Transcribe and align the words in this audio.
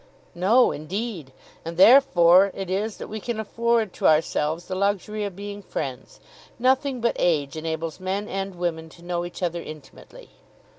"No, 0.33 0.71
indeed; 0.71 1.31
and 1.63 1.77
therefore 1.77 2.49
it 2.55 2.71
is 2.71 2.97
that 2.97 3.07
we 3.07 3.19
can 3.19 3.39
afford 3.39 3.93
to 3.93 4.07
ourselves 4.07 4.65
the 4.65 4.73
luxury 4.73 5.25
of 5.25 5.35
being 5.35 5.61
friends. 5.61 6.19
Nothing 6.57 7.01
but 7.01 7.15
age 7.19 7.55
enables 7.55 7.99
men 7.99 8.27
and 8.27 8.55
women 8.55 8.89
to 8.97 9.03
know 9.05 9.23
each 9.25 9.43
other 9.43 9.61
intimately." 9.61 10.31